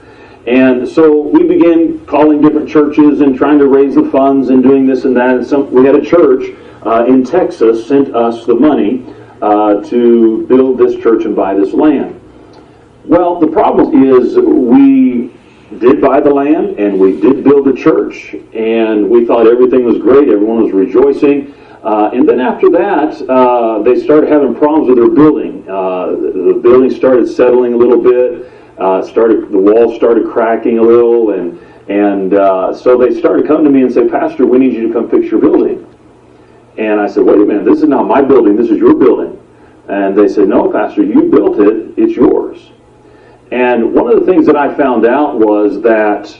[0.47, 4.85] And so we began calling different churches and trying to raise the funds and doing
[4.85, 5.37] this and that.
[5.37, 6.53] And some, we had a church
[6.85, 9.05] uh, in Texas sent us the money
[9.41, 12.19] uh, to build this church and buy this land.
[13.07, 15.31] Well, the problem is we
[15.77, 19.99] did buy the land and we did build a church and we thought everything was
[19.99, 20.27] great.
[20.29, 21.53] Everyone was rejoicing.
[21.83, 25.63] Uh, and then after that, uh, they started having problems with their building.
[25.69, 28.51] Uh, the, the building started settling a little bit.
[28.79, 33.63] Uh, started the walls started cracking a little, and and uh, so they started coming
[33.63, 35.87] to me and say, Pastor, we need you to come fix your building.
[36.77, 38.57] And I said, Wait a minute, this is not my building.
[38.57, 39.39] This is your building.
[39.87, 42.71] And they said, No, Pastor, you built it, it's yours.
[43.51, 46.35] And one of the things that I found out was that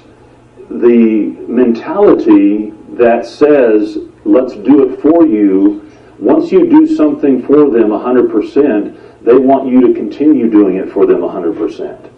[0.69, 7.89] the mentality that says, let's do it for you, once you do something for them
[7.89, 12.11] 100%, they want you to continue doing it for them 100%.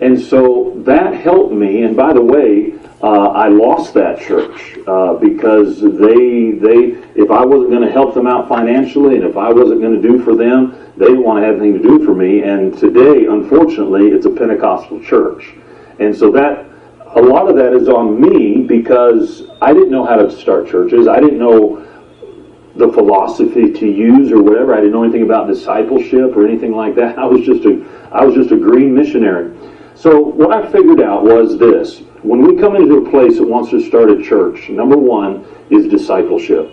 [0.00, 1.82] And so that helped me.
[1.82, 7.44] And by the way, uh, I lost that church uh, because they they if I
[7.44, 10.34] wasn't going to help them out financially and if I wasn't going to do for
[10.34, 12.42] them, they didn't want to have anything to do for me.
[12.42, 15.54] And today, unfortunately, it's a Pentecostal church,
[16.00, 16.66] and so that
[17.14, 21.06] a lot of that is on me because I didn't know how to start churches.
[21.06, 21.84] I didn't know
[22.74, 24.74] the philosophy to use or whatever.
[24.74, 27.18] I didn't know anything about discipleship or anything like that.
[27.24, 29.56] I was just a I was just a green missionary.
[29.94, 32.02] So what I figured out was this.
[32.22, 35.86] When we come into a place that wants to start a church, number one is
[35.88, 36.72] discipleship.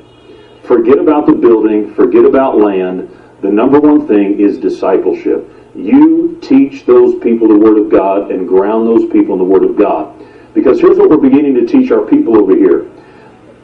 [0.64, 3.10] Forget about the building, forget about land.
[3.42, 5.48] The number one thing is discipleship.
[5.76, 9.64] You teach those people the Word of God and ground those people in the Word
[9.64, 10.16] of God.
[10.56, 12.90] Because here's what we're beginning to teach our people over here.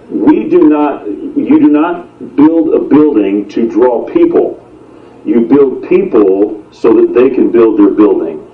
[0.10, 4.58] We do not, you do not build a building to draw people.
[5.26, 8.46] You build people so that they can build their building.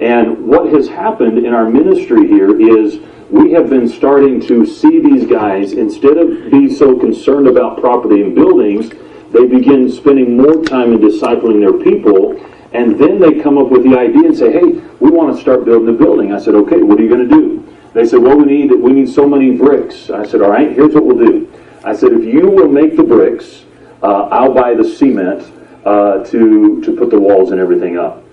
[0.00, 2.98] And what has happened in our ministry here is
[3.30, 8.22] we have been starting to see these guys, instead of being so concerned about property
[8.22, 8.90] and buildings,
[9.32, 12.40] they begin spending more time in discipling their people.
[12.72, 14.64] And then they come up with the idea and say, hey,
[15.00, 16.32] we want to start building a building.
[16.32, 17.76] I said, okay, what are you going to do?
[17.92, 20.10] They said, well, we need, we need so many bricks.
[20.10, 21.52] I said, all right, here's what we'll do.
[21.84, 23.64] I said, if you will make the bricks,
[24.02, 25.52] uh, I'll buy the cement
[25.84, 28.23] uh, to, to put the walls and everything up.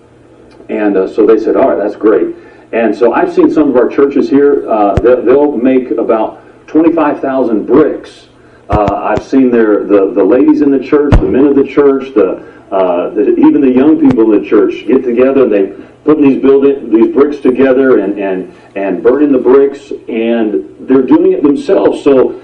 [0.72, 2.34] And uh, so they said, all right, that's great.
[2.72, 8.28] And so I've seen some of our churches here, uh, they'll make about 25,000 bricks.
[8.70, 12.14] Uh, I've seen their, the, the ladies in the church, the men of the church,
[12.14, 16.18] the, uh, the, even the young people in the church get together and they put
[16.22, 21.42] these building these bricks together and, and, and burning the bricks and they're doing it
[21.42, 22.02] themselves.
[22.02, 22.40] So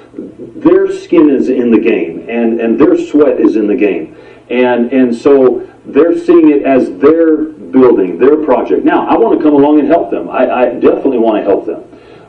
[0.57, 4.14] their skin is in the game and, and their sweat is in the game.
[4.51, 8.84] And, and so they're seeing it as their building, their project.
[8.84, 10.28] Now, I want to come along and help them.
[10.28, 11.84] I, I definitely want to help them.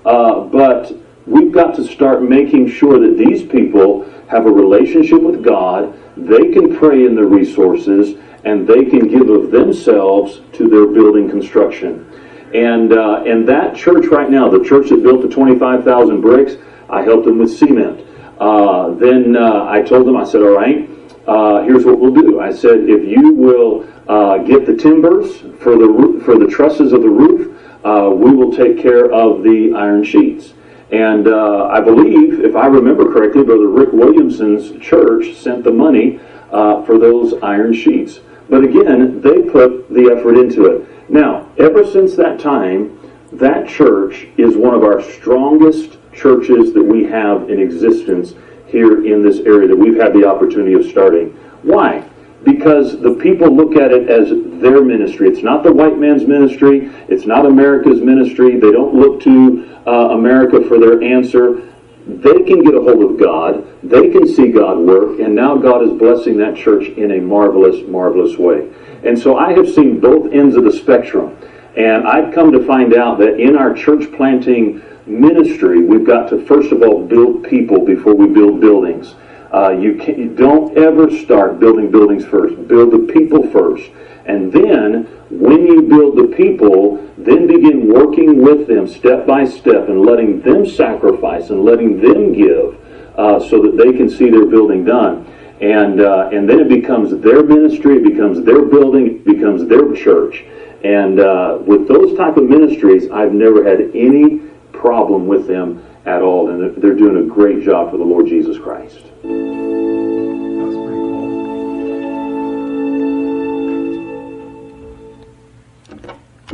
[0.06, 0.92] Uh, but
[1.26, 6.52] we've got to start making sure that these people have a relationship with God, they
[6.52, 12.06] can pray in their resources, and they can give of themselves to their building construction.
[12.54, 16.54] And, uh, and that church right now, the church that built the 25,000 bricks,
[16.90, 18.06] I helped them with cement.
[18.40, 20.90] Uh, then uh, I told them, I said, all right,
[21.30, 22.40] uh, here's what we'll do.
[22.40, 27.04] I said, if you will uh, get the timbers for the for the trusses of
[27.04, 27.56] the roof.
[27.86, 30.54] Uh, we will take care of the iron sheets.
[30.92, 36.20] And uh, I believe, if I remember correctly, Brother Rick Williamson's church sent the money
[36.52, 38.20] uh, for those iron sheets.
[38.50, 41.10] But again, they put the effort into it.
[41.10, 43.00] Now, ever since that time,
[43.32, 48.34] that church is one of our strongest churches that we have in existence
[48.70, 51.30] here in this area that we've had the opportunity of starting.
[51.64, 52.10] Why?
[52.44, 54.30] because the people look at it as
[54.62, 55.28] their ministry.
[55.28, 56.90] It's not the white man's ministry.
[57.08, 58.56] It's not America's ministry.
[58.60, 61.68] They don't look to uh, America for their answer.
[62.08, 63.68] They can get a hold of God.
[63.84, 65.20] They can see God work.
[65.20, 68.72] And now God is blessing that church in a marvelous, marvelous way.
[69.04, 71.38] And so I have seen both ends of the spectrum.
[71.80, 76.46] And I've come to find out that in our church planting ministry, we've got to
[76.46, 79.16] first of all build people before we build buildings.
[79.54, 82.68] Uh, you, can, you don't ever start building buildings first.
[82.68, 83.90] Build the people first.
[84.26, 89.88] And then, when you build the people, then begin working with them step by step
[89.88, 92.78] and letting them sacrifice and letting them give
[93.18, 95.26] uh, so that they can see their building done.
[95.62, 99.94] And, uh, and then it becomes their ministry, it becomes their building, it becomes their
[99.94, 100.44] church.
[100.84, 104.40] And uh, with those type of ministries, I've never had any
[104.72, 106.50] problem with them at all.
[106.50, 109.06] And they're doing a great job for the Lord Jesus Christ.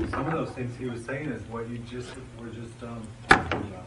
[0.10, 3.60] Some of those things he was saying is what you just were just um, talking
[3.60, 3.86] about.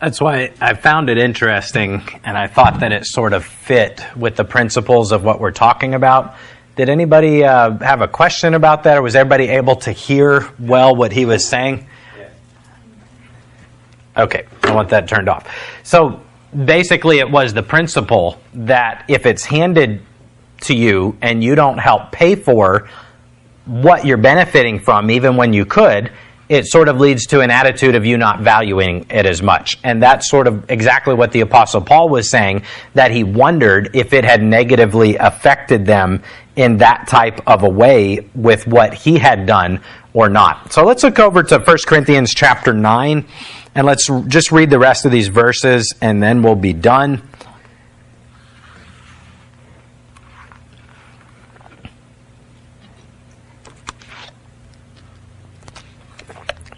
[0.00, 4.36] That's why I found it interesting, and I thought that it sort of fit with
[4.36, 6.36] the principles of what we're talking about.
[6.78, 10.94] Did anybody uh, have a question about that, or was everybody able to hear well
[10.94, 11.88] what he was saying?
[14.16, 15.52] Okay, I want that turned off.
[15.82, 16.20] So
[16.54, 20.02] basically, it was the principle that if it's handed
[20.60, 22.88] to you and you don't help pay for
[23.64, 26.12] what you're benefiting from, even when you could,
[26.48, 29.78] it sort of leads to an attitude of you not valuing it as much.
[29.84, 32.62] And that's sort of exactly what the Apostle Paul was saying,
[32.94, 36.22] that he wondered if it had negatively affected them
[36.58, 39.80] in that type of a way with what he had done
[40.12, 40.72] or not.
[40.72, 43.24] So let's look over to 1 Corinthians chapter 9
[43.76, 47.22] and let's just read the rest of these verses and then we'll be done.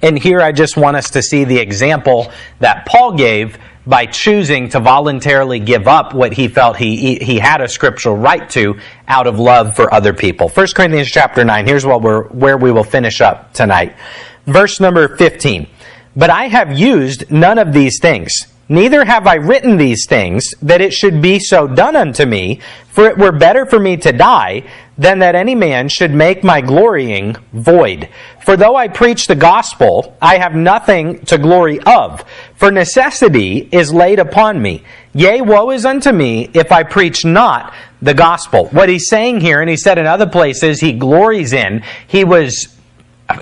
[0.02, 3.56] And here I just want us to see the example that Paul gave
[3.86, 8.48] by choosing to voluntarily give up what he felt he, he had a scriptural right
[8.50, 8.78] to
[9.08, 10.48] out of love for other people.
[10.48, 13.96] 1 Corinthians chapter 9, here's what we're, where we will finish up tonight.
[14.46, 15.66] Verse number 15.
[16.16, 20.80] But I have used none of these things Neither have I written these things that
[20.80, 24.62] it should be so done unto me, for it were better for me to die
[24.96, 28.08] than that any man should make my glorying void.
[28.44, 32.24] For though I preach the gospel, I have nothing to glory of,
[32.56, 34.82] for necessity is laid upon me.
[35.12, 38.66] Yea, woe is unto me if I preach not the gospel.
[38.68, 42.74] What he's saying here, and he said in other places, he glories in, he was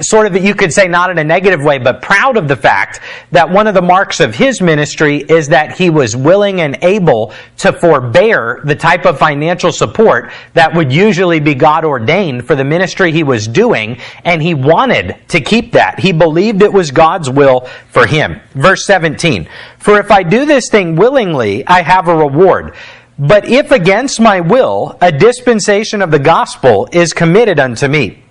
[0.00, 3.00] sort of, you could say not in a negative way, but proud of the fact
[3.32, 7.32] that one of the marks of his ministry is that he was willing and able
[7.58, 12.64] to forbear the type of financial support that would usually be God ordained for the
[12.64, 15.98] ministry he was doing, and he wanted to keep that.
[15.98, 18.40] He believed it was God's will for him.
[18.54, 22.74] Verse 17, For if I do this thing willingly, I have a reward.
[23.18, 28.22] But if against my will, a dispensation of the gospel is committed unto me.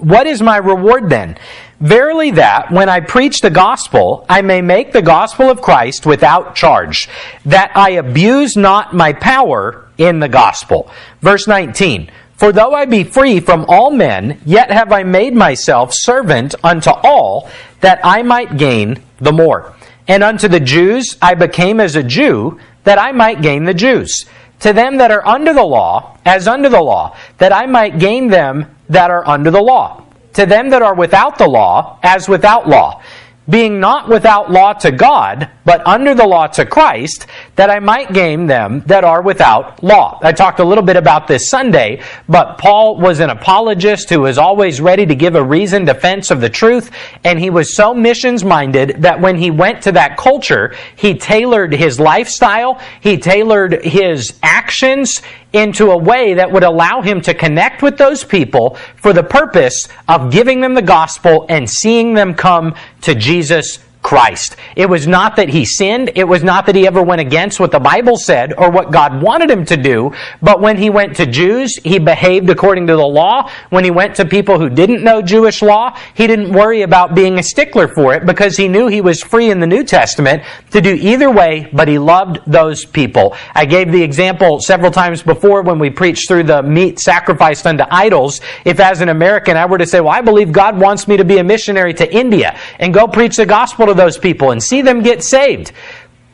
[0.00, 1.38] What is my reward then?
[1.80, 6.54] Verily that, when I preach the gospel, I may make the gospel of Christ without
[6.54, 7.08] charge,
[7.44, 10.90] that I abuse not my power in the gospel.
[11.20, 12.10] Verse 19.
[12.34, 16.90] For though I be free from all men, yet have I made myself servant unto
[16.90, 19.74] all, that I might gain the more.
[20.06, 24.24] And unto the Jews I became as a Jew, that I might gain the Jews.
[24.60, 28.28] To them that are under the law, as under the law, that I might gain
[28.28, 30.04] them that are under the law.
[30.34, 33.02] To them that are without the law, as without law,
[33.48, 37.26] being not without law to God, but under the law to Christ,
[37.56, 40.18] that I might gain them that are without law.
[40.22, 44.36] I talked a little bit about this Sunday, but Paul was an apologist who was
[44.36, 46.90] always ready to give a reasoned defense of the truth,
[47.24, 51.72] and he was so missions minded that when he went to that culture, he tailored
[51.72, 55.22] his lifestyle, he tailored his actions
[55.52, 59.88] into a way that would allow him to connect with those people for the purpose
[60.06, 64.56] of giving them the gospel and seeing them come to Jesus Christ.
[64.76, 66.12] It was not that he sinned.
[66.14, 69.20] It was not that he ever went against what the Bible said or what God
[69.20, 70.12] wanted him to do.
[70.40, 73.50] But when he went to Jews, he behaved according to the law.
[73.70, 77.38] When he went to people who didn't know Jewish law, he didn't worry about being
[77.38, 80.80] a stickler for it because he knew he was free in the New Testament to
[80.80, 83.36] do either way, but he loved those people.
[83.54, 87.84] I gave the example several times before when we preached through the meat sacrificed unto
[87.90, 88.40] idols.
[88.64, 91.24] If as an American I were to say, well, I believe God wants me to
[91.24, 94.82] be a missionary to India and go preach the gospel to those people and see
[94.82, 95.72] them get saved.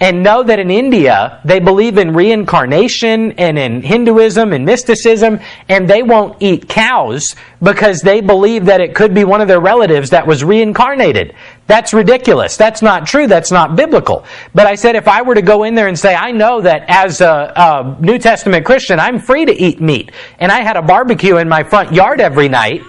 [0.01, 5.39] And know that in India, they believe in reincarnation and in Hinduism and mysticism,
[5.69, 9.61] and they won't eat cows because they believe that it could be one of their
[9.61, 11.35] relatives that was reincarnated.
[11.69, 12.57] That's ridiculous.
[12.57, 13.29] That's not true.
[13.29, 14.27] That's not biblical.
[14.53, 16.85] But I said if I were to go in there and say, I know that
[16.89, 20.83] as a, a New Testament Christian, I'm free to eat meat, and I had a
[20.83, 22.83] barbecue in my front yard every night,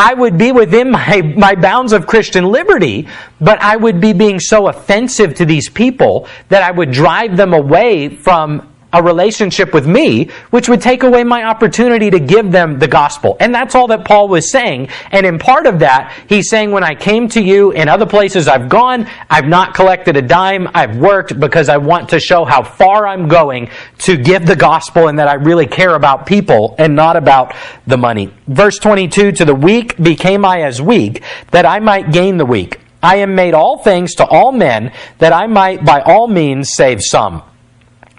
[0.00, 3.06] I would be within my, my bounds of Christian liberty,
[3.38, 7.52] but I would be being so offensive to these people that I would drive them
[7.52, 12.78] away from a relationship with me, which would take away my opportunity to give them
[12.78, 13.36] the gospel.
[13.40, 14.88] And that's all that Paul was saying.
[15.10, 18.48] And in part of that, he's saying, when I came to you in other places
[18.48, 22.62] I've gone, I've not collected a dime, I've worked because I want to show how
[22.62, 26.96] far I'm going to give the gospel and that I really care about people and
[26.96, 27.54] not about
[27.86, 28.32] the money.
[28.48, 31.22] Verse 22, to the weak became I as weak,
[31.52, 32.80] that I might gain the weak.
[33.02, 37.00] I am made all things to all men, that I might by all means save
[37.02, 37.42] some.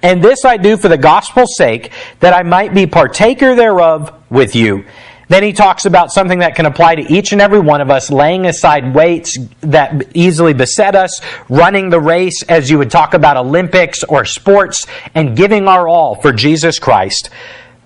[0.04, 4.56] And this I do for the gospel's sake, that I might be partaker thereof with
[4.56, 4.86] you.
[5.32, 8.12] Then he talks about something that can apply to each and every one of us,
[8.12, 13.38] laying aside weights that easily beset us, running the race as you would talk about
[13.38, 17.30] Olympics or sports, and giving our all for Jesus Christ.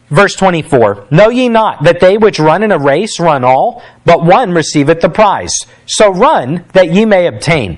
[0.10, 4.26] Verse 24 Know ye not that they which run in a race run all, but
[4.26, 5.54] one receiveth the prize.
[5.86, 7.78] So run that ye may obtain.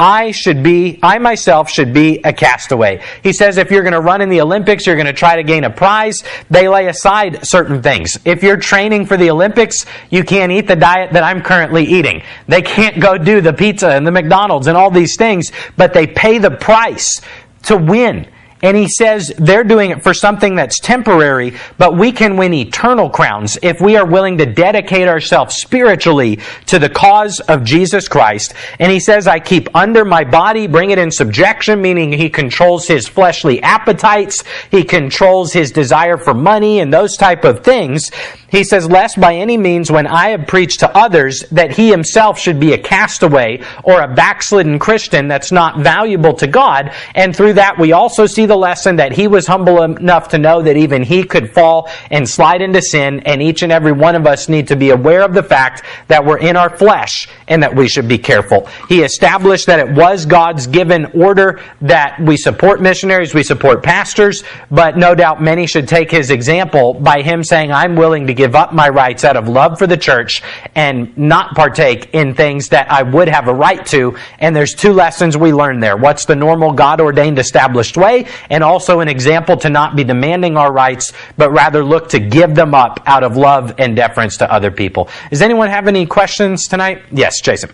[0.00, 3.02] I should be, I myself should be a castaway.
[3.22, 5.42] He says if you're going to run in the Olympics, you're going to try to
[5.42, 8.18] gain a prize, they lay aside certain things.
[8.24, 12.22] If you're training for the Olympics, you can't eat the diet that I'm currently eating.
[12.48, 16.06] They can't go do the pizza and the McDonald's and all these things, but they
[16.06, 17.20] pay the price
[17.64, 18.26] to win.
[18.62, 23.08] And he says they're doing it for something that's temporary, but we can win eternal
[23.08, 28.54] crowns if we are willing to dedicate ourselves spiritually to the cause of Jesus Christ.
[28.78, 32.86] And he says, I keep under my body, bring it in subjection, meaning he controls
[32.86, 38.10] his fleshly appetites, he controls his desire for money and those type of things.
[38.50, 42.38] He says, lest by any means when I have preached to others that he himself
[42.38, 46.92] should be a castaway or a backslidden Christian that's not valuable to God.
[47.14, 50.62] And through that we also see the lesson that he was humble enough to know
[50.62, 54.26] that even he could fall and slide into sin, and each and every one of
[54.26, 57.74] us need to be aware of the fact that we're in our flesh and that
[57.74, 58.66] we should be careful.
[58.88, 64.42] He established that it was God's given order that we support missionaries, we support pastors,
[64.70, 68.56] but no doubt many should take his example by him saying, I'm willing to give
[68.56, 70.40] up my rights out of love for the church
[70.74, 74.16] and not partake in things that I would have a right to.
[74.38, 75.98] And there's two lessons we learn there.
[75.98, 78.26] What's the normal God ordained established way?
[78.48, 82.54] And also an example to not be demanding our rights, but rather look to give
[82.54, 85.10] them up out of love and deference to other people.
[85.28, 87.02] Does anyone have any questions tonight?
[87.12, 87.70] Yes, Jason.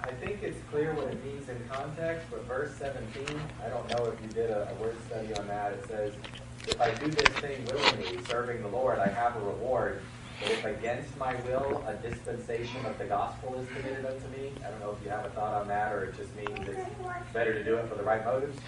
[0.00, 4.06] I think it's clear what it means in context, but verse 17, I don't know
[4.06, 5.74] if you did a, a word study on that.
[5.74, 6.12] It says,
[6.66, 10.02] If I do this thing willingly, serving the Lord, I have a reward.
[10.40, 14.50] But if against my will, a dispensation of the gospel is committed unto me.
[14.64, 17.32] I don't know if you have a thought on that, or it just means it's
[17.32, 18.58] better to do it for the right motives.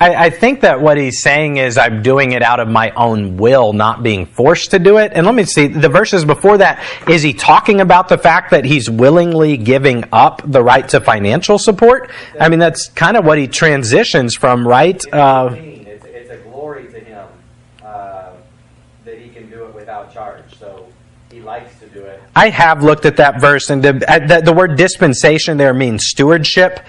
[0.00, 3.36] I, I, think that what he's saying is I'm doing it out of my own
[3.36, 5.12] will, not being forced to do it.
[5.14, 8.64] And let me see, the verses before that, is he talking about the fact that
[8.64, 12.10] he's willingly giving up the right to financial support?
[12.40, 15.00] I mean, that's kind of what he transitions from, right?
[15.12, 17.26] Uh, it's, it's, a glory to him
[17.84, 18.30] uh,
[19.04, 20.56] that he can do it without charge.
[20.58, 20.88] So
[21.30, 22.21] he likes to do it.
[22.34, 26.80] I have looked at that verse, and the, the word dispensation there means stewardship.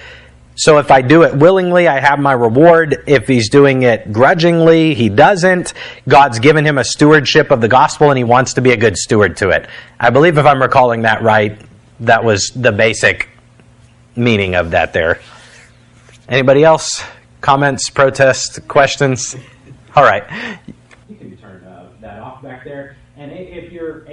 [0.55, 3.03] So if I do it willingly, I have my reward.
[3.07, 5.73] If he's doing it grudgingly, he doesn't.
[6.07, 8.95] God's given him a stewardship of the gospel and he wants to be a good
[8.95, 9.67] steward to it.
[9.99, 11.59] I believe if I'm recalling that right,
[12.01, 13.29] that was the basic
[14.15, 15.19] meaning of that there.
[16.29, 17.03] Anybody else?
[17.41, 19.35] Comments, protests, questions?
[19.95, 20.23] All right.
[21.09, 22.92] You can turn uh, that off back there.